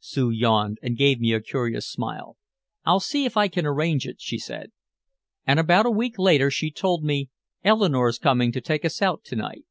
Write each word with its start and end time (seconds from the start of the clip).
Sue 0.00 0.30
yawned 0.30 0.78
and 0.80 0.96
gave 0.96 1.18
me 1.18 1.32
a 1.32 1.40
curious 1.40 1.88
smile. 1.90 2.36
"I'll 2.84 3.00
see 3.00 3.24
if 3.24 3.36
I 3.36 3.48
can't 3.48 3.66
arrange 3.66 4.06
it," 4.06 4.20
she 4.20 4.38
said. 4.38 4.70
And 5.44 5.58
about 5.58 5.86
a 5.86 5.90
week 5.90 6.20
later 6.20 6.52
she 6.52 6.70
told 6.70 7.02
me, 7.02 7.30
"Eleanore's 7.64 8.20
coming 8.20 8.52
to 8.52 8.60
take 8.60 8.84
us 8.84 9.02
out 9.02 9.24
to 9.24 9.34
night." 9.34 9.64